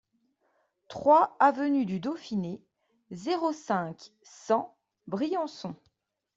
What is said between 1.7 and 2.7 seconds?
du Dauphiné,